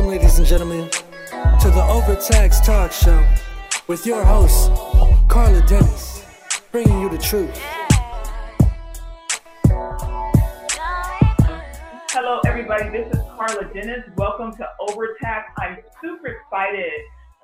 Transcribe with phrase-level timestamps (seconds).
[0.00, 3.22] Welcome, ladies and gentlemen, to the Overtax Talk Show
[3.86, 4.70] with your host,
[5.28, 6.24] Carla Dennis,
[6.72, 7.54] bringing you the truth.
[12.08, 12.88] Hello, everybody.
[12.88, 14.00] This is Carla Dennis.
[14.16, 15.52] Welcome to Overtax.
[15.58, 16.92] I'm super excited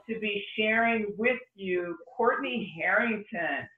[0.08, 3.68] to be sharing with you Courtney Harrington.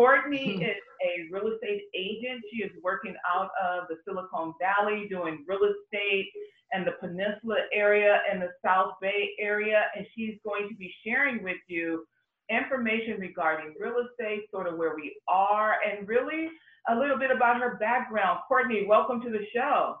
[0.00, 0.62] Courtney hmm.
[0.62, 2.42] is a real estate agent.
[2.50, 6.30] She is working out of the Silicon Valley doing real estate
[6.72, 9.82] and the Peninsula area and the South Bay area.
[9.94, 12.06] And she's going to be sharing with you
[12.48, 16.48] information regarding real estate, sort of where we are, and really
[16.88, 18.40] a little bit about her background.
[18.48, 19.96] Courtney, welcome to the show.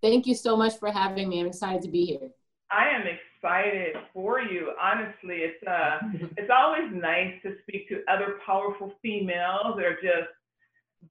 [0.00, 1.40] Thank you so much for having me.
[1.40, 2.30] I'm excited to be here.
[2.70, 3.27] I am excited
[4.12, 4.72] for you.
[4.80, 5.98] Honestly, it's uh,
[6.36, 10.30] it's always nice to speak to other powerful females that are just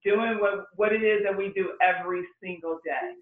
[0.03, 3.13] doing what what it is that we do every single day.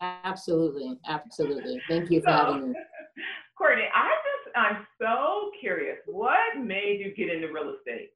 [0.00, 1.80] Absolutely, absolutely.
[1.88, 2.78] Thank you for so, having me.
[3.58, 5.98] Courtney, I just I'm so curious.
[6.06, 8.10] What made you get into real estate?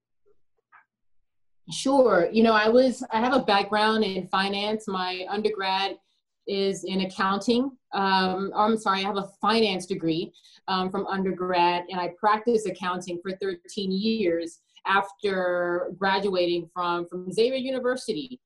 [1.70, 2.28] Sure.
[2.30, 4.86] You know, I was I have a background in finance.
[4.86, 5.96] My undergrad
[6.46, 7.70] is in accounting.
[7.92, 10.32] Um, I'm sorry, I have a finance degree
[10.68, 17.56] um, from undergrad, and I practiced accounting for 13 years after graduating from, from Xavier
[17.56, 18.40] University.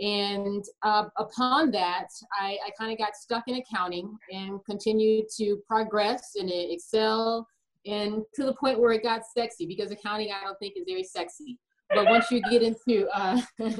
[0.00, 5.62] And uh, upon that, I, I kind of got stuck in accounting and continued to
[5.68, 7.46] progress and excel,
[7.86, 11.04] and to the point where it got sexy because accounting I don't think is very
[11.04, 11.58] sexy.
[11.90, 13.40] But once you get into uh,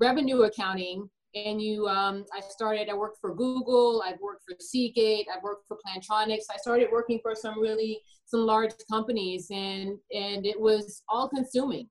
[0.00, 5.26] revenue accounting, and you um, i started i worked for google i've worked for seagate
[5.34, 6.44] i've worked for plantronics.
[6.52, 11.88] I started working for some really some large companies and and it was all consuming.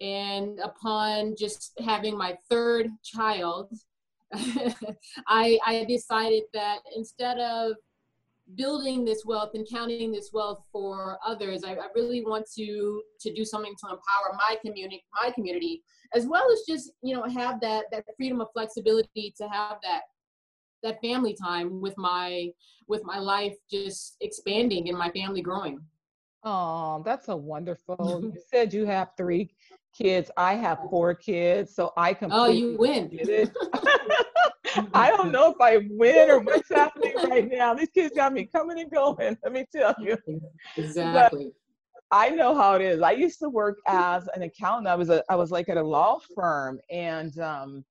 [0.00, 3.70] And upon just having my third child
[5.26, 7.72] i i decided that instead of
[8.56, 11.64] building this wealth and counting this wealth for others.
[11.64, 15.82] I, I, really want to to do something to empower my community, my community,
[16.14, 20.02] as well as just you know have that that freedom of flexibility to have that
[20.82, 22.48] that family time with my
[22.88, 25.80] with my life just expanding and my family growing.
[26.42, 28.20] Oh, that's a wonderful.
[28.22, 29.50] you said you have three
[29.96, 30.30] kids.
[30.36, 32.30] I have four kids, so I can.
[32.32, 33.10] Oh, you win.
[34.94, 37.74] I don't know if I win or what's happening right now.
[37.74, 39.36] These kids got me coming and going.
[39.42, 40.16] Let me tell you.
[40.76, 41.52] Exactly.
[42.10, 43.02] But I know how it is.
[43.02, 44.88] I used to work as an accountant.
[44.88, 47.84] I was a I was like at a law firm, and um,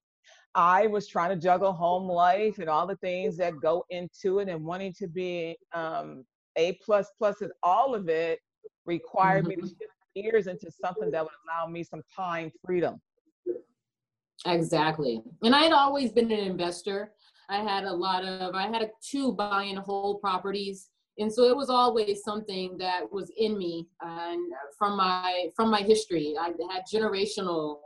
[0.55, 4.49] I was trying to juggle home life and all the things that go into it,
[4.49, 6.25] and wanting to be um,
[6.57, 8.39] a plus plus all of it
[8.85, 9.49] required mm-hmm.
[9.49, 9.67] me to mm-hmm.
[9.67, 13.01] shift gears into something that would allow me some time freedom.
[14.45, 15.21] Exactly.
[15.43, 17.11] And I had always been an investor.
[17.49, 20.89] I had a lot of, I had two buy and hold properties.
[21.17, 25.81] And so it was always something that was in me and from my, from my
[25.81, 26.35] history.
[26.39, 27.79] I had generational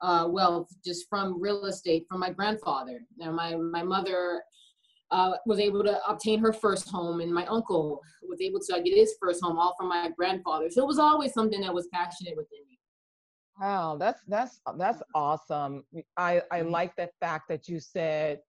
[0.00, 3.00] uh, wealth just from real estate from my grandfather.
[3.18, 4.42] Now my, my mother
[5.10, 8.96] uh, was able to obtain her first home and my uncle was able to get
[8.96, 10.70] his first home all from my grandfather.
[10.70, 12.78] So it was always something that was passionate within me.
[13.60, 15.84] Wow, that's that's that's awesome.
[16.16, 16.70] I I Mm-hmm.
[16.70, 18.40] like the fact that you said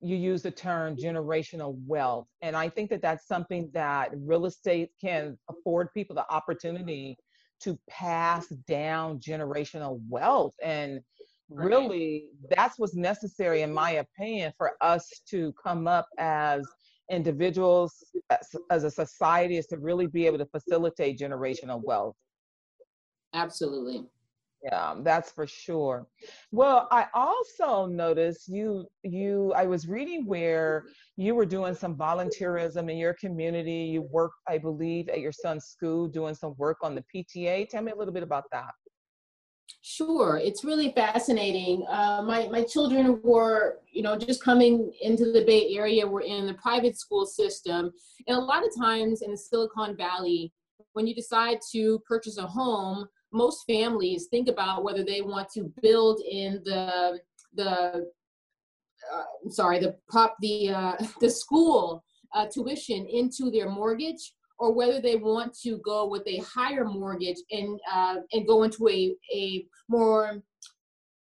[0.00, 4.90] you use the term generational wealth, and I think that that's something that real estate
[5.00, 7.18] can afford people the opportunity
[7.60, 11.00] to pass down generational wealth, and.
[11.50, 16.64] Really that's what's necessary, in my opinion, for us to come up as
[17.10, 22.14] individuals, as, as a society, is to really be able to facilitate generational wealth.
[23.34, 24.06] Absolutely.
[24.62, 26.06] Yeah, that's for sure.
[26.52, 30.84] Well, I also noticed you you I was reading where
[31.16, 33.88] you were doing some volunteerism in your community.
[33.90, 37.70] You worked, I believe, at your son's school doing some work on the PTA.
[37.70, 38.72] Tell me a little bit about that.
[39.82, 41.86] Sure, it's really fascinating.
[41.88, 46.06] Uh, my my children were, you know, just coming into the Bay Area.
[46.06, 47.90] We're in the private school system,
[48.26, 50.52] and a lot of times in the Silicon Valley,
[50.92, 55.72] when you decide to purchase a home, most families think about whether they want to
[55.80, 57.18] build in the
[57.54, 57.70] the
[59.14, 62.04] uh, I'm sorry the prop the uh, the school
[62.34, 67.38] uh, tuition into their mortgage or whether they want to go with a higher mortgage
[67.50, 70.42] and uh, and go into a a more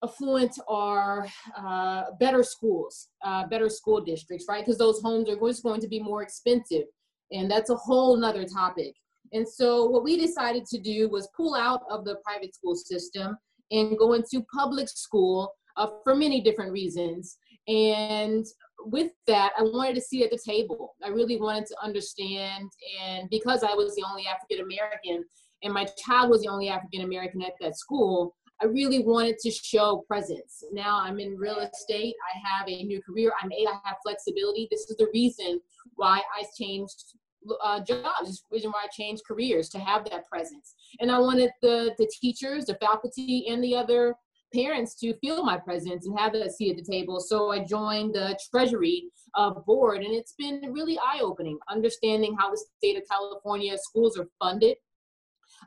[0.04, 1.26] affluent or
[1.58, 4.64] uh, better schools, uh, better school districts, right?
[4.64, 6.86] Because those homes are just going to be more expensive,
[7.32, 8.94] and that's a whole nother topic.
[9.34, 13.36] And so what we decided to do was pull out of the private school system
[13.72, 17.38] and go into public school uh, for many different reasons.
[17.68, 18.46] And
[18.86, 20.96] with that, I wanted to see at the table.
[21.04, 22.70] I really wanted to understand,
[23.02, 25.26] and because I was the only African American,
[25.64, 29.52] and my child was the only African American at that school, I really wanted to
[29.52, 30.64] show presence.
[30.72, 32.16] Now I'm in real estate.
[32.34, 33.32] I have a new career.
[33.42, 33.68] I'm eight.
[33.68, 34.68] I have flexibility.
[34.72, 35.60] This is the reason
[35.96, 37.16] why I changed
[37.62, 38.28] uh, jobs.
[38.28, 40.76] This reason why I changed careers to have that presence.
[41.00, 44.16] And I wanted the the teachers, the faculty, and the other
[44.54, 47.20] parents to feel my presence and have a seat at the table.
[47.20, 49.06] So I joined the Treasury
[49.36, 54.18] uh, board, and it's been really eye opening, understanding how the state of California schools
[54.18, 54.78] are funded,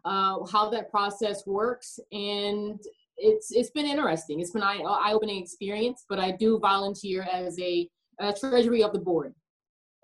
[0.04, 2.78] uh, how that process works, and
[3.18, 4.40] it's it's been interesting.
[4.40, 6.04] It's been eye eye opening experience.
[6.08, 7.88] But I do volunteer as a,
[8.20, 9.34] a Treasury of the board.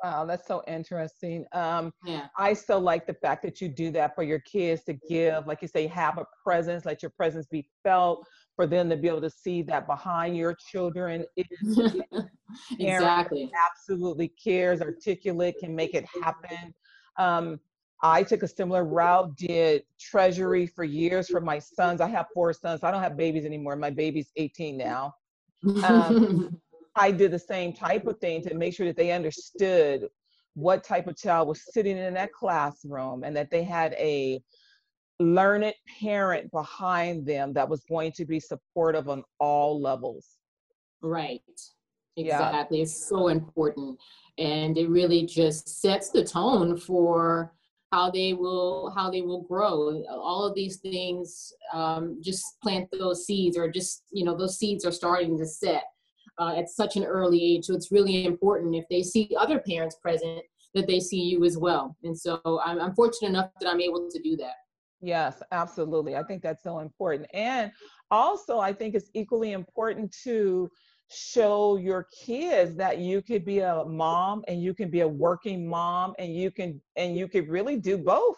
[0.02, 1.44] Wow, that's so interesting.
[1.52, 2.26] Um, Yeah.
[2.36, 5.62] I still like the fact that you do that for your kids to give, like
[5.62, 8.26] you say, have a presence, let your presence be felt,
[8.56, 11.78] for them to be able to see that behind your children is
[12.78, 13.50] exactly.
[13.70, 16.74] absolutely cares, articulate, can make it happen.
[17.18, 17.60] Um,
[18.02, 22.00] I took a similar route, did treasury for years for my sons.
[22.00, 22.82] I have four sons.
[22.82, 23.76] I don't have babies anymore.
[23.76, 25.14] My baby's 18 now.
[25.84, 26.60] Um,
[26.96, 30.08] I did the same type of thing to make sure that they understood
[30.54, 34.42] what type of child was sitting in that classroom and that they had a
[35.22, 40.26] learned parent behind them that was going to be supportive on all levels.
[41.02, 41.40] Right.
[42.16, 42.48] Yeah.
[42.48, 42.82] Exactly.
[42.82, 43.98] It's so important.
[44.38, 47.52] And it really just sets the tone for
[47.92, 50.02] how they will how they will grow.
[50.08, 54.84] All of these things um, just plant those seeds or just, you know, those seeds
[54.84, 55.84] are starting to set
[56.38, 57.66] uh, at such an early age.
[57.66, 60.42] So it's really important if they see other parents present
[60.74, 61.96] that they see you as well.
[62.02, 64.54] And so I'm, I'm fortunate enough that I'm able to do that.
[65.02, 66.14] Yes, absolutely.
[66.16, 67.28] I think that's so important.
[67.34, 67.72] And
[68.10, 70.70] also, I think it's equally important to
[71.10, 75.66] show your kids that you could be a mom and you can be a working
[75.66, 78.36] mom and you can and you could really do both.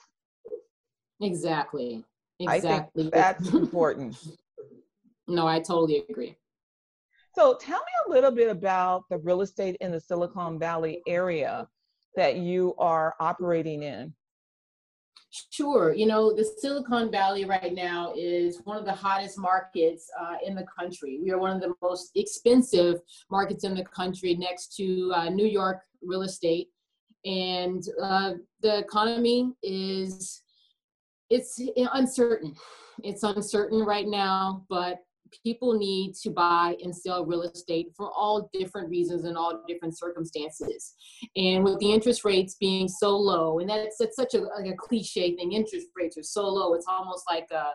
[1.21, 2.03] Exactly.
[2.41, 3.11] Exactly.
[3.13, 4.17] that's important.
[5.29, 6.35] no, I totally agree.
[7.35, 11.69] So tell me a little bit about the real estate in the Silicon Valley area
[12.17, 14.15] that you are operating in.
[15.51, 15.93] Sure.
[15.93, 20.55] You know, the Silicon Valley right now is one of the hottest markets uh, in
[20.55, 21.19] the country.
[21.21, 23.01] We are one of the most expensive
[23.31, 26.69] markets in the country next to uh, New York real estate.
[27.25, 30.43] And uh, the economy is,
[31.31, 31.61] it's
[31.93, 32.55] uncertain.
[33.03, 34.99] It's uncertain right now, but
[35.43, 39.99] people need to buy and sell real estate for all different reasons and all different
[39.99, 40.95] circumstances.
[41.37, 44.77] And with the interest rates being so low, and that's, that's such a, like a
[44.77, 47.71] cliche thing, interest rates are so low, it's almost like a,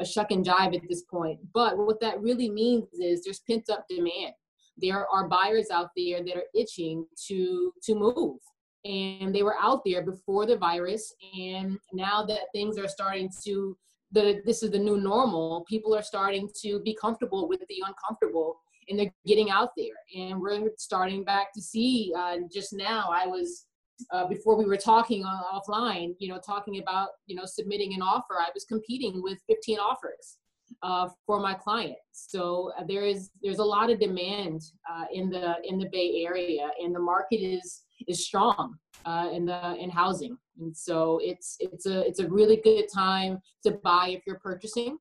[0.00, 1.38] a shuck and jive at this point.
[1.54, 4.34] But what that really means is there's pent up demand.
[4.76, 8.38] There are buyers out there that are itching to to move.
[8.84, 13.76] And they were out there before the virus, and now that things are starting to
[14.12, 15.64] the this is the new normal.
[15.68, 19.94] People are starting to be comfortable with the uncomfortable and they're getting out there.
[20.16, 23.66] And we're starting back to see uh, just now i was
[24.12, 28.02] uh, before we were talking on, offline you know talking about you know submitting an
[28.02, 30.38] offer i was competing with 15 offers
[30.82, 35.28] uh, for my clients so uh, there is there's a lot of demand uh, in
[35.30, 39.90] the in the bay area and the market is is strong uh, in the in
[39.90, 44.38] housing and so it's it's a it's a really good time to buy if you're
[44.38, 44.98] purchasing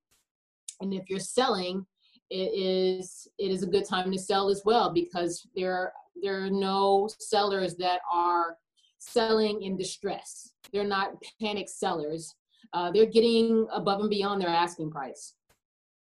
[0.82, 1.86] and if you're selling
[2.30, 6.50] it is it is a good time to sell as well because there there are
[6.50, 8.58] no sellers that are
[9.00, 11.12] selling in distress they're not
[11.42, 12.36] panic sellers
[12.74, 15.36] uh, they're getting above and beyond their asking price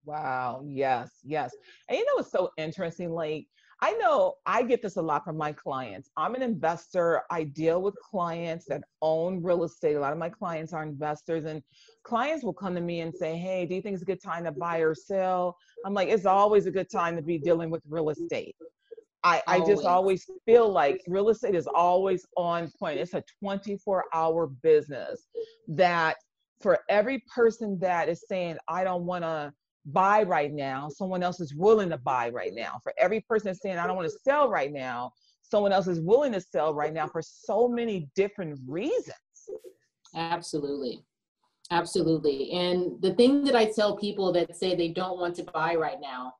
[0.08, 0.62] Wow.
[0.64, 1.10] Yes.
[1.22, 1.54] Yes.
[1.88, 3.10] And you know what's so interesting?
[3.10, 3.46] Like,
[3.80, 6.10] I know I get this a lot from my clients.
[6.16, 7.22] I'm an investor.
[7.30, 9.94] I deal with clients that own real estate.
[9.94, 11.62] A lot of my clients are investors, and
[12.02, 14.44] clients will come to me and say, Hey, do you think it's a good time
[14.44, 15.56] to buy or sell?
[15.84, 18.56] I'm like, It's always a good time to be dealing with real estate.
[19.22, 19.86] I, I just Always.
[19.86, 22.98] always feel like real estate is always on point.
[22.98, 25.26] It's a 24 hour business
[25.68, 26.16] that
[26.60, 29.52] for every person that is saying, I don't want to
[29.92, 32.80] buy right now, someone else is willing to buy right now.
[32.82, 36.00] For every person that's saying, I don't want to sell right now, someone else is
[36.00, 39.14] willing to sell right now for so many different reasons.
[40.14, 41.04] Absolutely.
[41.70, 42.50] Absolutely.
[42.52, 45.98] And the thing that I tell people that say they don't want to buy right
[46.00, 46.34] now,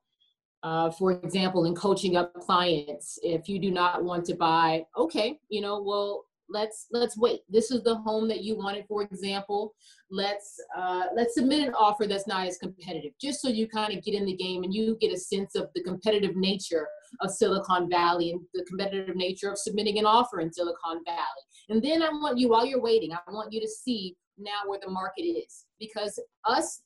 [0.63, 5.39] uh, for example, in coaching up clients, if you do not want to buy, okay,
[5.49, 7.41] you know, well, let's let's wait.
[7.49, 9.73] This is the home that you wanted for example.
[10.09, 14.03] Let's uh, let's submit an offer that's not as competitive just so you kind of
[14.03, 16.87] get in the game and you get a sense of the competitive nature
[17.21, 21.43] of silicon valley and the competitive nature of submitting an offer in silicon valley.
[21.69, 24.79] And then i want you while you're waiting i want you to see now where
[24.81, 26.81] the market is because us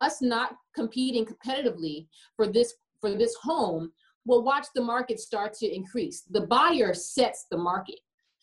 [0.00, 2.06] us not competing competitively
[2.36, 3.92] for this for this home
[4.26, 6.22] will watch the market start to increase.
[6.30, 8.00] The buyer sets the market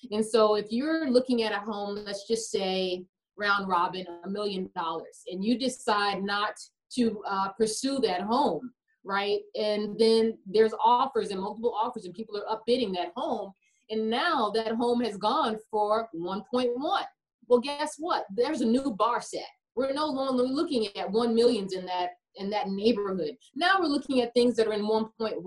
[0.09, 3.05] and so if you're looking at a home, let's just say
[3.37, 6.53] round robin, a million dollars, and you decide not
[6.95, 8.71] to uh, pursue that home,
[9.03, 9.39] right?
[9.55, 13.51] And then there's offers and multiple offers, and people are upbidding that home.
[13.89, 17.03] And now that home has gone for 1.1.
[17.47, 18.25] Well, guess what?
[18.33, 19.47] There's a new bar set.
[19.75, 23.35] We're no longer looking at 1 millions in that in that neighborhood.
[23.55, 25.43] Now we're looking at things that are in 1.1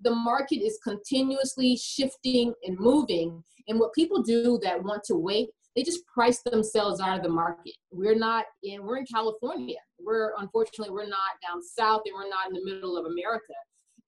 [0.00, 3.42] the market is continuously shifting and moving.
[3.68, 7.28] And what people do that want to wait, they just price themselves out of the
[7.28, 7.74] market.
[7.90, 9.76] We're not in, we're in California.
[9.98, 13.54] We're unfortunately, we're not down south and we're not in the middle of America.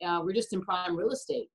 [0.04, 1.48] Uh, we're just in prime real estate.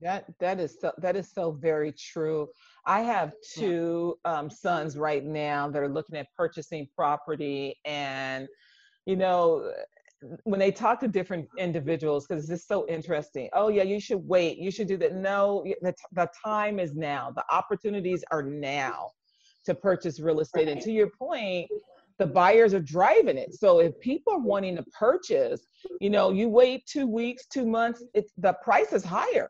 [0.00, 2.48] That that is so that is so very true.
[2.86, 8.46] I have two um, sons right now that are looking at purchasing property, and
[9.06, 9.72] you know
[10.44, 14.26] when they talk to different individuals because it's just so interesting oh yeah you should
[14.26, 15.14] wait you should do that.
[15.14, 19.10] No the, the time is now the opportunities are now
[19.64, 20.72] to purchase real estate right.
[20.72, 21.68] and to your point
[22.18, 25.68] the buyers are driving it so if people are wanting to purchase
[26.00, 29.48] you know you wait two weeks two months it's the price is higher.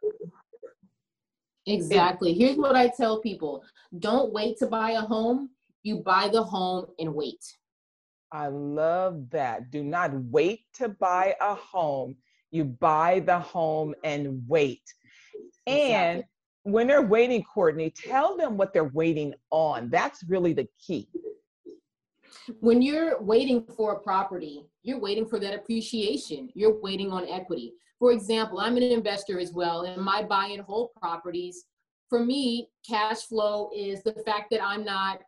[1.67, 2.33] Exactly.
[2.33, 3.63] Here's what i tell people
[3.99, 5.51] don't wait to buy a home
[5.83, 7.43] you buy the home and wait
[8.33, 9.71] I love that.
[9.71, 12.17] Do not wait to buy a home.
[12.51, 14.83] You buy the home and wait.
[15.67, 16.25] And
[16.63, 19.91] when they're waiting, Courtney, tell them what they're waiting on.
[19.91, 21.09] That's really the key.
[22.61, 26.51] When you're waiting for a property, you're waiting for that appreciation.
[26.55, 27.75] You're waiting on equity.
[27.99, 31.65] For example, I'm an investor as well, and my buy and hold properties,
[32.09, 35.21] for me, cash flow is the fact that I'm not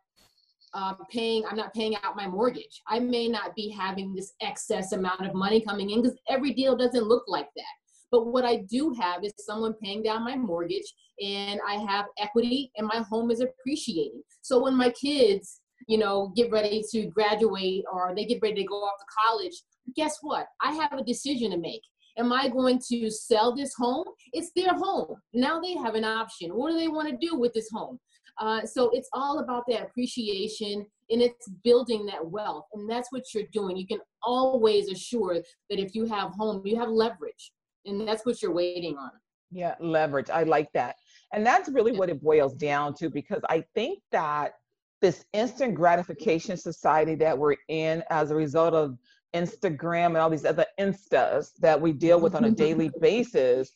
[0.73, 2.81] um, paying, I'm not paying out my mortgage.
[2.87, 6.75] I may not be having this excess amount of money coming in because every deal
[6.75, 7.63] doesn't look like that.
[8.11, 12.71] But what I do have is someone paying down my mortgage and I have equity
[12.75, 14.21] and my home is appreciating.
[14.41, 18.67] So when my kids, you know, get ready to graduate or they get ready to
[18.67, 19.63] go off to college,
[19.95, 20.45] guess what?
[20.61, 21.81] I have a decision to make.
[22.17, 24.05] Am I going to sell this home?
[24.33, 25.15] It's their home.
[25.33, 26.51] Now they have an option.
[26.51, 27.99] What do they want to do with this home?
[28.39, 32.65] Uh, so it's all about that appreciation and it's building that wealth.
[32.73, 33.77] And that's what you're doing.
[33.77, 35.35] You can always assure
[35.69, 37.51] that if you have home, you have leverage.
[37.85, 39.11] And that's what you're waiting on.
[39.51, 40.29] Yeah, leverage.
[40.29, 40.95] I like that.
[41.33, 44.53] And that's really what it boils down to because I think that
[45.01, 48.97] this instant gratification society that we're in as a result of
[49.35, 53.71] Instagram and all these other instas that we deal with on a daily basis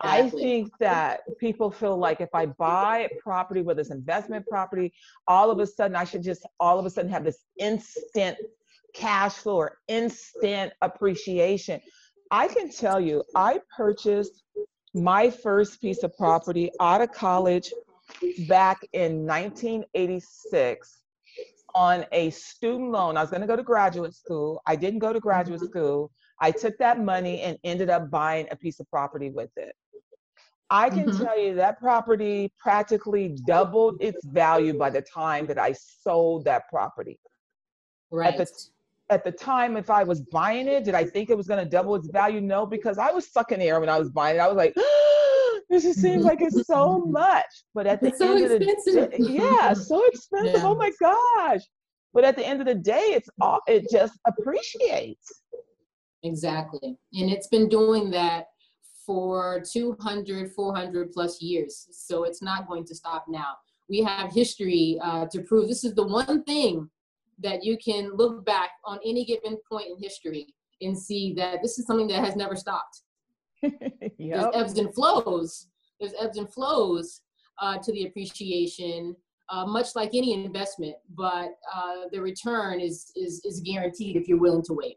[0.00, 4.92] I think that people feel like if I buy property, whether it's investment property,
[5.26, 8.36] all of a sudden I should just all of a sudden have this instant
[8.94, 11.80] cash flow or instant appreciation.
[12.30, 14.42] I can tell you, I purchased
[14.94, 17.72] my first piece of property out of college
[18.48, 21.02] back in 1986
[21.74, 23.16] on a student loan.
[23.16, 24.62] I was going to go to graduate school.
[24.66, 25.68] I didn't go to graduate mm-hmm.
[25.68, 26.10] school.
[26.40, 29.74] I took that money and ended up buying a piece of property with it.
[30.70, 31.24] I can mm-hmm.
[31.24, 36.68] tell you that property practically doubled its value by the time that I sold that
[36.68, 37.18] property.
[38.10, 38.34] Right.
[38.34, 38.50] At the,
[39.08, 41.70] at the time, if I was buying it, did I think it was going to
[41.70, 42.40] double its value?
[42.40, 44.40] No, because I was sucking air when I was buying it.
[44.40, 44.74] I was like,
[45.70, 47.44] this just seems like it's so much.
[47.72, 50.54] But at the it's end so of the day, yeah, so expensive.
[50.56, 50.66] Yeah.
[50.66, 51.60] Oh my gosh.
[52.12, 55.42] But at the end of the day, it's all, it just appreciates.
[56.22, 56.96] Exactly.
[57.12, 58.46] And it's been doing that
[59.06, 61.88] for 200, 400 plus years.
[61.92, 63.54] So it's not going to stop now.
[63.88, 66.90] We have history uh, to prove this is the one thing
[67.38, 71.78] that you can look back on any given point in history and see that this
[71.78, 73.02] is something that has never stopped.
[73.62, 73.72] yep.
[74.18, 75.68] There's ebbs and flows.
[76.00, 77.22] There's ebbs and flows
[77.60, 79.16] uh, to the appreciation,
[79.48, 84.40] uh, much like any investment, but uh, the return is, is, is guaranteed if you're
[84.40, 84.96] willing to wait.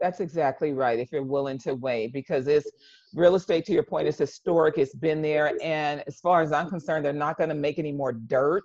[0.00, 0.98] That's exactly right.
[0.98, 2.70] If you're willing to wait, because it's
[3.14, 4.78] real estate, to your point, is historic.
[4.78, 5.52] It's been there.
[5.62, 8.64] And as far as I'm concerned, they're not going to make any more dirt.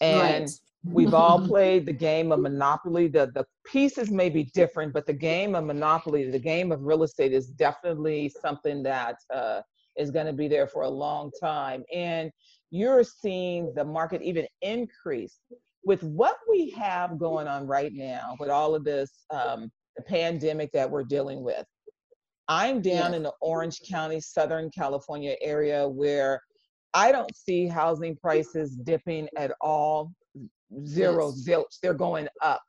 [0.00, 0.50] And right.
[0.84, 3.08] we've all played the game of Monopoly.
[3.08, 7.02] The, the pieces may be different, but the game of Monopoly, the game of real
[7.02, 9.62] estate is definitely something that uh,
[9.96, 11.82] is going to be there for a long time.
[11.92, 12.30] And
[12.70, 15.38] you're seeing the market even increase
[15.84, 20.72] with what we have going on right now, with all of this, um, the pandemic
[20.72, 21.64] that we're dealing with.
[22.48, 26.40] I'm down in the Orange County, Southern California area where
[26.94, 30.12] I don't see housing prices dipping at all.
[30.86, 31.46] Zero, yes.
[31.46, 32.62] zilch, they're going up.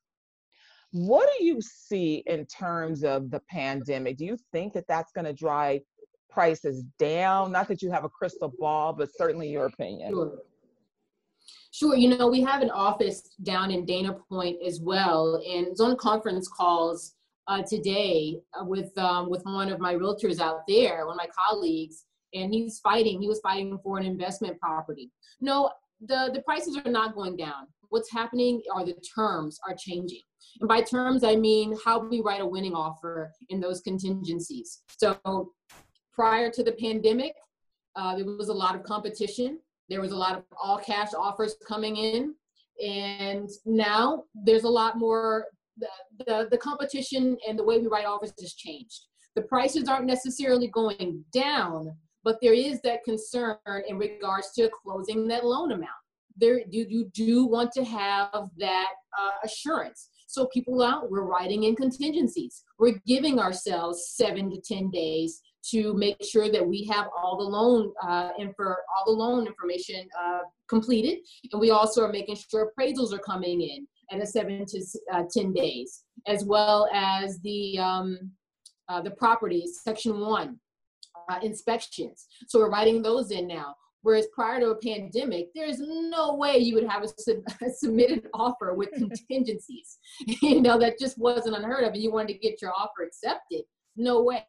[0.91, 4.17] What do you see in terms of the pandemic?
[4.17, 5.81] Do you think that that's going to drive
[6.29, 7.51] prices down?
[7.51, 10.11] Not that you have a crystal ball, but certainly your opinion.
[10.11, 10.37] Sure.
[11.73, 11.95] Sure.
[11.95, 15.97] You know, we have an office down in Dana Point as well, and it's on
[15.97, 17.15] conference calls
[17.47, 21.29] uh, today uh, with um, with one of my realtors out there, one of my
[21.35, 23.19] colleagues, and he's fighting.
[23.19, 25.09] He was fighting for an investment property.
[25.41, 27.65] No, the the prices are not going down.
[27.89, 30.21] What's happening are the terms are changing.
[30.61, 34.83] And by terms, I mean how we write a winning offer in those contingencies.
[34.97, 35.53] So
[36.13, 37.33] prior to the pandemic,
[37.95, 39.57] uh, there was a lot of competition.
[39.89, 42.35] There was a lot of all cash offers coming in.
[42.83, 45.45] And now there's a lot more,
[45.77, 45.87] the,
[46.25, 49.01] the, the competition and the way we write offers has changed.
[49.35, 55.27] The prices aren't necessarily going down, but there is that concern in regards to closing
[55.27, 55.89] that loan amount.
[56.35, 60.09] There, you, you do want to have that uh, assurance.
[60.27, 62.63] So people out, we're writing in contingencies.
[62.79, 65.41] We're giving ourselves seven to 10 days
[65.72, 70.08] to make sure that we have all the loan uh, info, all the loan information
[70.22, 70.39] uh,
[70.70, 71.20] completed,
[71.51, 75.24] and we also are making sure appraisals are coming in at a seven to uh,
[75.32, 78.32] ten days, as well as the um,
[78.89, 80.60] uh, the properties section one
[81.29, 82.27] uh, inspections.
[82.48, 83.75] So we're writing those in now.
[84.01, 88.27] Whereas prior to a pandemic, there's no way you would have a, sub- a submitted
[88.34, 89.98] offer with contingencies.
[90.41, 93.62] you know that just wasn't unheard of, and you wanted to get your offer accepted.
[93.96, 94.43] No way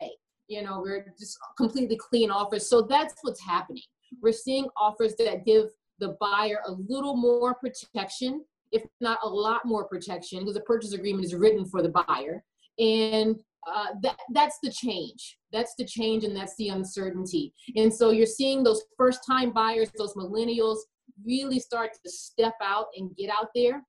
[0.48, 2.68] you know we're just completely clean offers.
[2.68, 3.82] So that's what's happening.
[4.22, 5.66] We're seeing offers that give
[5.98, 10.92] the buyer a little more protection if not a lot more protection because the purchase
[10.92, 12.42] agreement is written for the buyer.
[12.78, 13.40] And
[13.72, 15.38] uh, that that's the change.
[15.52, 17.54] That's the change and that's the uncertainty.
[17.76, 20.78] And so you're seeing those first time buyers those millennials
[21.24, 23.82] really start to step out and get out there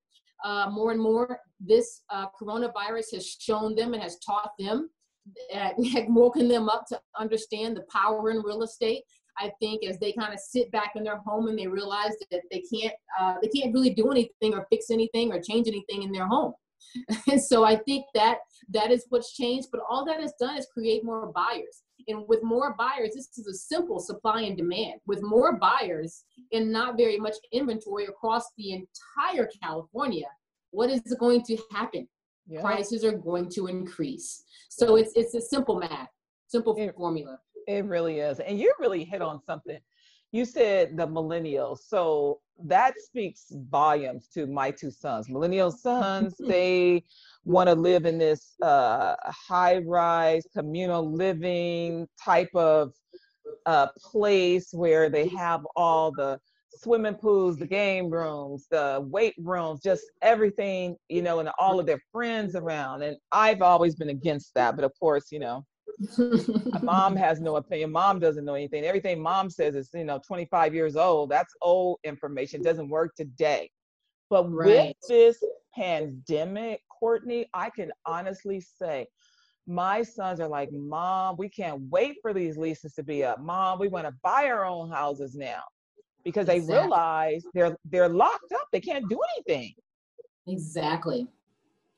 [0.45, 1.39] uh, more and more.
[1.59, 4.89] This uh, coronavirus has shown them and has taught them
[5.51, 5.75] had
[6.09, 9.03] woken them up to understand the power in real estate.
[9.37, 12.41] I think as they kind of sit back in their home and they realize that
[12.51, 16.11] they can't uh, they can't really do anything or fix anything or change anything in
[16.11, 16.53] their home.
[17.31, 18.37] and so I think that
[18.69, 19.69] that is what's changed.
[19.71, 21.83] But all that has done is create more buyers.
[22.07, 24.99] And with more buyers, this is a simple supply and demand.
[25.07, 30.27] With more buyers and not very much inventory across the entire California,
[30.71, 32.07] what is going to happen?
[32.47, 32.61] Yeah.
[32.61, 34.43] prices are going to increase.
[34.69, 36.09] So it's it's a simple math,
[36.47, 37.39] simple it, formula.
[37.67, 38.39] It really is.
[38.39, 39.79] And you really hit on something.
[40.31, 41.79] You said the millennials.
[41.87, 45.29] So that speaks volumes to my two sons.
[45.29, 47.03] Millennial sons, they
[47.43, 52.93] want to live in this uh, high rise communal living type of
[53.65, 56.39] uh, place where they have all the
[56.77, 61.85] swimming pools, the game rooms, the weight rooms, just everything, you know, and all of
[61.85, 63.01] their friends around.
[63.01, 64.75] And I've always been against that.
[64.75, 65.65] But of course, you know,
[66.81, 67.91] mom has no opinion.
[67.91, 68.83] Mom doesn't know anything.
[68.83, 71.29] Everything mom says is, you know, 25 years old.
[71.29, 72.61] That's old information.
[72.61, 73.69] It doesn't work today.
[74.29, 74.87] But right.
[74.87, 75.43] with this
[75.75, 79.07] pandemic, Courtney, I can honestly say
[79.67, 83.39] my sons are like, Mom, we can't wait for these leases to be up.
[83.41, 85.61] Mom, we want to buy our own houses now
[86.25, 88.67] because they realize they're they're locked up.
[88.73, 89.73] They can't do anything.
[90.47, 91.27] Exactly.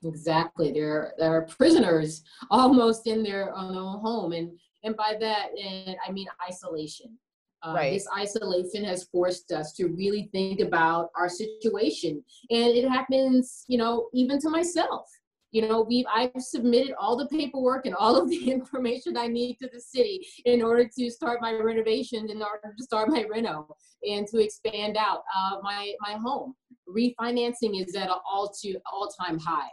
[0.03, 0.71] Exactly.
[0.71, 4.33] They're they're prisoners almost in their own home.
[4.33, 4.51] And
[4.83, 7.17] and by that and I mean isolation.
[7.63, 7.93] Uh, right.
[7.93, 12.23] This isolation has forced us to really think about our situation.
[12.51, 15.09] And it happens, you know, even to myself
[15.51, 19.55] you know we've i've submitted all the paperwork and all of the information i need
[19.61, 23.67] to the city in order to start my renovations in order to start my reno
[24.03, 26.53] and to expand out uh, my my home.
[26.89, 29.69] Refinancing is at an all to all time high.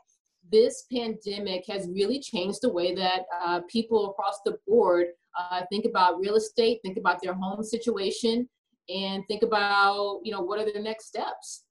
[0.51, 5.07] This pandemic has really changed the way that uh, people across the board
[5.39, 8.49] uh, think about real estate think about their home situation
[8.89, 11.64] and think about you know what are the next steps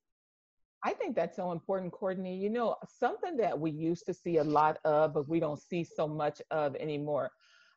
[0.86, 2.36] I think that's so important, Courtney.
[2.36, 5.84] You know, something that we used to see a lot of, but we don't see
[5.84, 7.32] so much of anymore.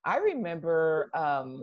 [0.04, 1.62] I remember um,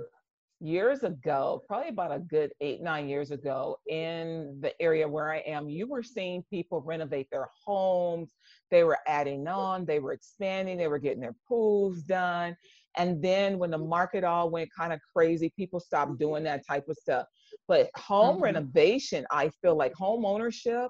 [0.61, 5.39] years ago, probably about a good eight, nine years ago, in the area where I
[5.39, 8.31] am, you were seeing people renovate their homes.
[8.71, 12.55] They were adding on, they were expanding, they were getting their pools done.
[12.95, 16.87] And then when the market all went kind of crazy, people stopped doing that type
[16.87, 17.25] of stuff.
[17.67, 18.43] But home mm-hmm.
[18.43, 20.89] renovation, I feel like home ownership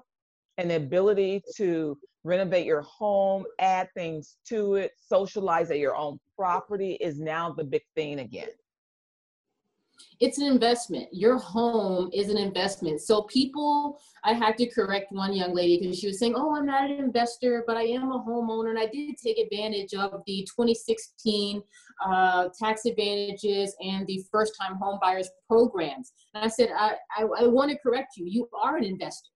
[0.58, 6.18] and the ability to renovate your home, add things to it, socialize at your own
[6.36, 8.48] property is now the big thing again
[10.20, 11.08] it's an investment.
[11.12, 13.00] Your home is an investment.
[13.00, 16.66] So people, I had to correct one young lady because she was saying, "Oh, I'm
[16.66, 20.46] not an investor, but I am a homeowner, and I did take advantage of the
[20.56, 21.62] 2016
[22.04, 27.46] uh, tax advantages and the first-time home buyers programs." And I said, I, I, I
[27.46, 28.26] want to correct you.
[28.26, 29.30] You are an investor.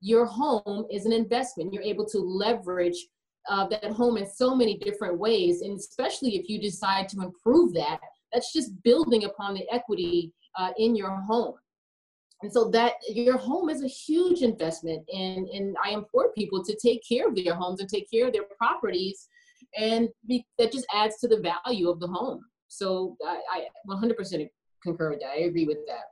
[0.00, 1.72] Your home is an investment.
[1.72, 3.06] You're able to leverage
[3.48, 7.72] uh, that home in so many different ways, and especially if you decide to improve
[7.74, 7.98] that
[8.32, 11.54] that's just building upon the equity uh, in your home.
[12.42, 16.74] And so that your home is a huge investment and and i implore people to
[16.74, 19.28] take care of their homes and take care of their properties
[19.76, 22.40] and be, that just adds to the value of the home.
[22.68, 24.48] So i, I 100%
[24.82, 25.32] concur with that.
[25.32, 26.04] I agree with that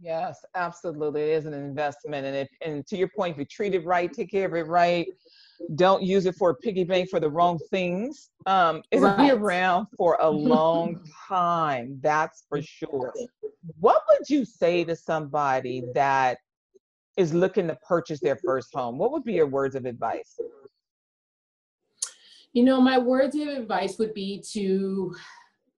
[0.00, 3.74] yes absolutely it is an investment and if and to your point if you treat
[3.74, 5.06] it right take care of it right
[5.74, 8.30] don't use it for a piggy bank for the wrong things.
[8.46, 9.18] Um, it'll right.
[9.18, 13.12] be around for a long time, that's for sure.
[13.80, 16.38] What would you say to somebody that
[17.16, 18.98] is looking to purchase their first home?
[18.98, 20.38] What would be your words of advice?
[22.52, 25.14] You know, my words of advice would be to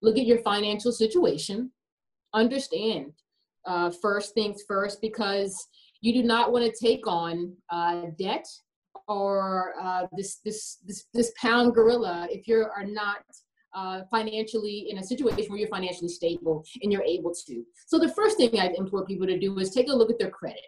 [0.03, 1.73] look at your financial situation,
[2.35, 3.13] understand
[3.69, 5.55] uh, first things first, because
[6.01, 8.47] you do not want to take on uh, debt
[9.07, 13.23] or uh, this this this this pound gorilla if you are not
[13.75, 17.65] uh, financially in a situation where you're financially stable and you're able to.
[17.87, 20.31] So the first thing I'd implore people to do is take a look at their
[20.31, 20.61] credit.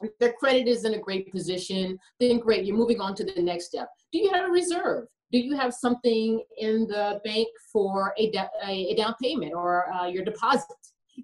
[0.00, 3.40] If their credit is in a great position, then great, you're moving on to the
[3.40, 3.88] next step.
[4.12, 5.06] Do you have a reserve?
[5.30, 10.06] Do you have something in the bank for a, de- a, down payment or uh,
[10.06, 10.66] your deposit?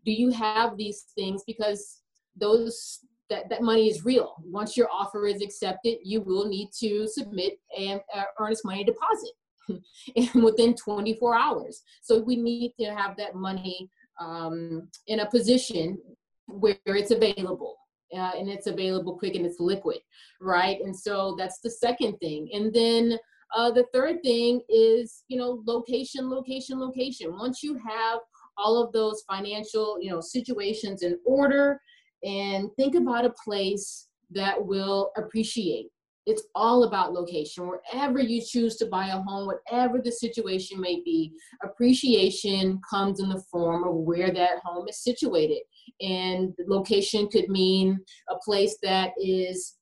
[0.05, 1.43] Do you have these things?
[1.47, 2.01] Because
[2.37, 4.35] those that, that money is real.
[4.45, 9.31] Once your offer is accepted, you will need to submit an uh, earnest money deposit
[10.35, 11.83] and within 24 hours.
[12.03, 15.99] So we need to have that money um, in a position
[16.47, 17.77] where it's available.
[18.15, 19.99] Uh, and it's available quick and it's liquid,
[20.41, 20.81] right?
[20.81, 22.49] And so that's the second thing.
[22.55, 23.19] And then
[23.55, 27.37] uh, the third thing is, you know, location, location, location.
[27.37, 28.21] Once you have
[28.59, 31.81] all of those financial, you know, situations in order,
[32.25, 35.87] and think about a place that will appreciate.
[36.27, 37.67] It's all about location.
[37.67, 41.33] Wherever you choose to buy a home, whatever the situation may be,
[41.65, 45.63] appreciation comes in the form of where that home is situated.
[46.03, 49.77] And location could mean a place that is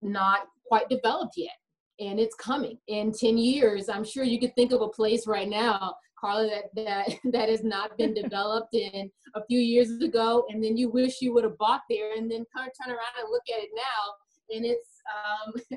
[0.00, 1.52] not quite developed yet
[2.00, 5.48] and it's coming in 10 years i'm sure you could think of a place right
[5.48, 10.62] now Carla, that that that has not been developed in a few years ago, and
[10.62, 13.30] then you wish you would have bought there, and then kind of turn around and
[13.30, 15.00] look at it now, and it's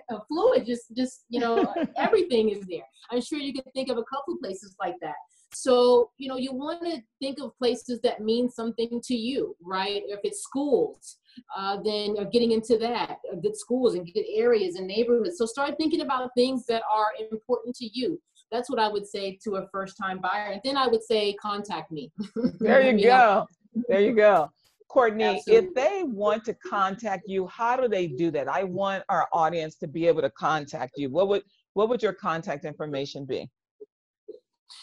[0.09, 0.65] um, fluid.
[0.65, 2.87] Just just you know, everything is there.
[3.11, 5.15] I'm sure you can think of a couple places like that.
[5.53, 10.03] So you know, you want to think of places that mean something to you, right?
[10.05, 11.17] If it's schools,
[11.55, 15.37] uh, then getting into that, uh, good schools and good areas and neighborhoods.
[15.37, 18.19] So start thinking about things that are important to you
[18.51, 20.51] that's what I would say to a first time buyer.
[20.51, 22.11] And then I would say, contact me.
[22.59, 23.17] There you, you go.
[23.17, 23.47] Know?
[23.89, 24.49] There you go.
[24.89, 25.67] Courtney, Absolutely.
[25.67, 28.47] if they want to contact you, how do they do that?
[28.47, 31.09] I want our audience to be able to contact you.
[31.09, 33.49] What would what would your contact information be?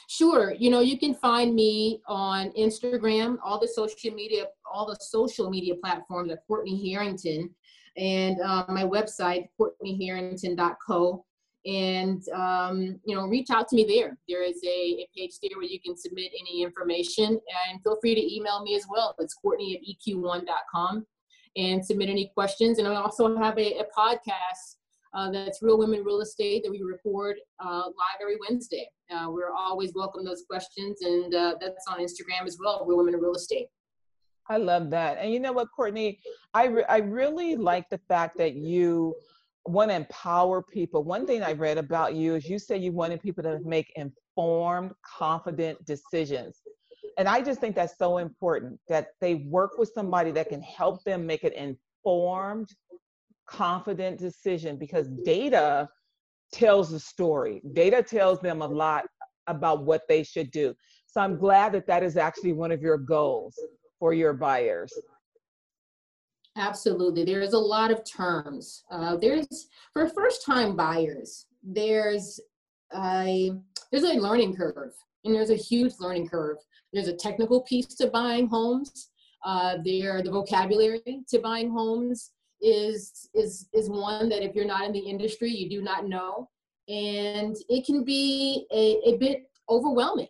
[0.09, 0.55] Sure.
[0.55, 5.51] You know, you can find me on Instagram, all the social media, all the social
[5.51, 7.51] media platforms at Courtney Harrington,
[7.97, 11.25] and uh, my website, courtneyharrington.co
[11.67, 14.19] and um, you know reach out to me there.
[14.29, 18.15] There is a, a, page there where you can submit any information and feel free
[18.15, 19.15] to email me as well.
[19.19, 21.07] It's courtney at eq1.com
[21.57, 22.79] and submit any questions.
[22.79, 24.77] And i also have a, a podcast
[25.15, 28.89] uh, that's real women real estate that we record uh, live every wednesday.
[29.11, 33.19] Uh, we're always welcome those questions and uh, that's on instagram as well real women
[33.19, 33.69] real estate.
[34.47, 35.17] I love that.
[35.19, 36.21] And you know what courtney?
[36.53, 39.15] I, re- I really like the fact that you
[39.67, 41.05] want to empower people.
[41.05, 44.93] One thing I read about you is you said you wanted people to make informed,
[45.19, 46.61] confident decisions.
[47.17, 51.03] And I just think that's so important that they work with somebody that can help
[51.05, 52.69] them make an informed,
[53.47, 55.89] confident decision because data
[56.53, 57.63] tells the story.
[57.73, 59.05] Data tells them a lot
[59.47, 60.75] about what they should do.
[61.07, 63.59] So I'm glad that that is actually one of your goals
[63.99, 64.93] for your buyers.
[66.57, 67.25] Absolutely.
[67.25, 68.85] There's a lot of terms.
[68.91, 72.41] Uh, there's for first time buyers, there's
[72.95, 73.53] a
[73.91, 74.93] there's a learning curve
[75.25, 76.59] and there's a huge learning curve.
[76.93, 79.11] There's a technical piece to buying homes.
[79.45, 84.85] Uh, there, the vocabulary to buying homes is is is one that if you're not
[84.85, 86.49] in the industry, you do not know,
[86.89, 90.29] and it can be a, a bit overwhelming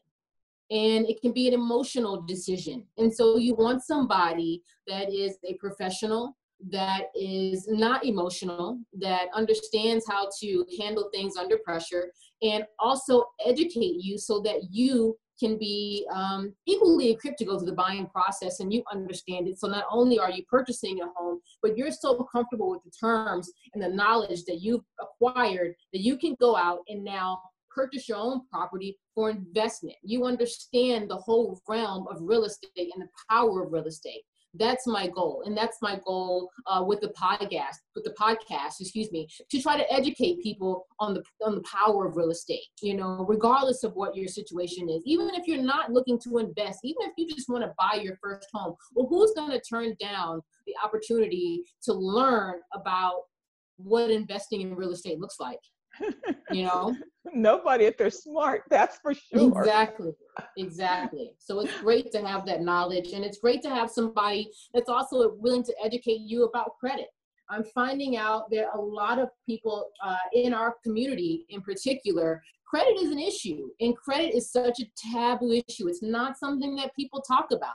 [0.70, 2.84] and it can be an emotional decision.
[2.98, 6.36] And so you want somebody that is a professional,
[6.70, 12.10] that is not emotional, that understands how to handle things under pressure,
[12.42, 17.66] and also educate you so that you can be um, equally equipped to go through
[17.66, 19.58] the buying process and you understand it.
[19.58, 23.50] So not only are you purchasing a home, but you're so comfortable with the terms
[23.74, 27.42] and the knowledge that you've acquired that you can go out and now
[27.74, 29.96] purchase your own property for investment.
[30.02, 34.22] You understand the whole realm of real estate and the power of real estate.
[34.56, 37.74] That's my goal, and that's my goal uh, with the podcast.
[37.96, 42.06] With the podcast, excuse me, to try to educate people on the on the power
[42.06, 42.62] of real estate.
[42.80, 46.80] You know, regardless of what your situation is, even if you're not looking to invest,
[46.84, 49.96] even if you just want to buy your first home, well, who's going to turn
[49.98, 53.22] down the opportunity to learn about
[53.76, 55.58] what investing in real estate looks like?
[56.50, 56.96] You know?
[57.32, 59.60] Nobody if they're smart that's for sure.
[59.60, 60.12] Exactly
[60.56, 61.34] exactly.
[61.38, 65.34] So it's great to have that knowledge and it's great to have somebody that's also
[65.38, 67.06] willing to educate you about credit.
[67.50, 72.96] I'm finding out that a lot of people uh, in our community in particular credit
[72.98, 75.88] is an issue and credit is such a taboo issue.
[75.88, 77.74] It's not something that people talk about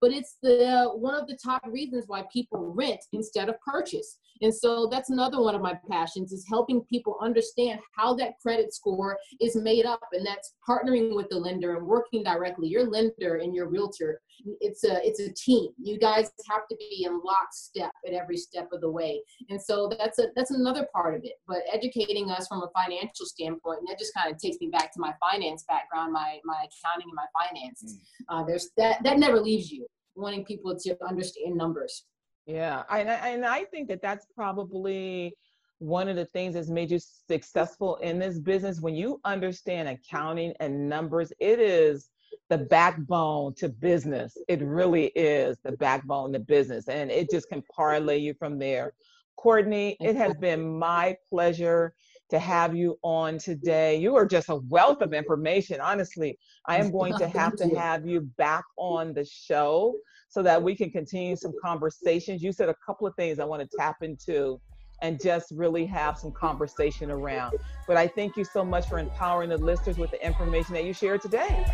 [0.00, 4.18] but it's the one of the top reasons why people rent instead of purchase.
[4.42, 8.72] And so that's another one of my passions is helping people understand how that credit
[8.72, 13.36] score is made up and that's partnering with the lender and working directly your lender
[13.36, 14.20] and your realtor
[14.60, 15.70] it's a it's a team.
[15.78, 19.22] You guys have to be in lockstep at every step of the way.
[19.48, 21.34] And so that's a that's another part of it.
[21.46, 24.92] But educating us from a financial standpoint and that just kind of takes me back
[24.94, 27.84] to my finance background my my accounting and my finance.
[27.84, 27.96] Mm.
[28.28, 32.04] uh, there's that that never leaves you wanting people to understand numbers.
[32.46, 35.34] Yeah, and I, and I think that that's probably
[35.78, 38.80] one of the things that's made you successful in this business.
[38.80, 42.08] When you understand accounting and numbers, it is
[42.48, 44.36] the backbone to business.
[44.48, 48.92] It really is the backbone to business, and it just can parlay you from there.
[49.36, 51.94] Courtney, it has been my pleasure
[52.28, 53.96] to have you on today.
[53.96, 55.80] You are just a wealth of information.
[55.80, 59.96] Honestly, I am going to have to have you back on the show
[60.28, 62.42] so that we can continue some conversations.
[62.42, 64.60] You said a couple of things I want to tap into
[65.02, 67.56] and just really have some conversation around.
[67.86, 70.92] But I thank you so much for empowering the listeners with the information that you
[70.92, 71.64] shared today.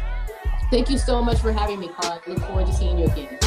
[0.71, 2.21] Thank you so much for having me, Carl.
[2.27, 3.46] I look forward to seeing you again.